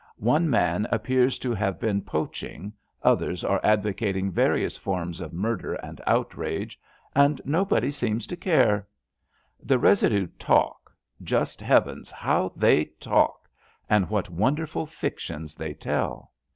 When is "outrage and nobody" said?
6.07-7.91